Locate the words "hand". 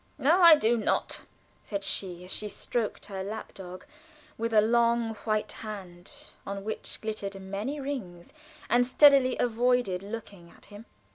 5.51-6.31